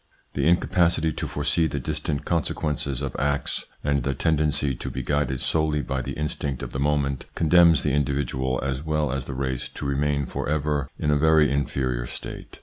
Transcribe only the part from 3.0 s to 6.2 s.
of acts and the tendency to be guided solely by the /